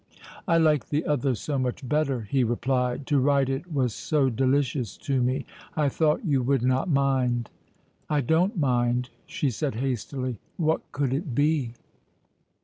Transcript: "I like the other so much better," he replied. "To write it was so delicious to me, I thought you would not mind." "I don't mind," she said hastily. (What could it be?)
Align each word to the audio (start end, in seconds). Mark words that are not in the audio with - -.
"I 0.47 0.57
like 0.57 0.89
the 0.89 1.05
other 1.05 1.35
so 1.35 1.59
much 1.59 1.87
better," 1.87 2.21
he 2.21 2.43
replied. 2.43 3.05
"To 3.05 3.19
write 3.19 3.49
it 3.49 3.71
was 3.71 3.93
so 3.93 4.31
delicious 4.31 4.97
to 4.97 5.21
me, 5.21 5.45
I 5.77 5.89
thought 5.89 6.25
you 6.25 6.41
would 6.41 6.63
not 6.63 6.89
mind." 6.89 7.51
"I 8.09 8.21
don't 8.21 8.57
mind," 8.57 9.11
she 9.27 9.51
said 9.51 9.75
hastily. 9.75 10.39
(What 10.57 10.81
could 10.91 11.13
it 11.13 11.35
be?) 11.35 11.73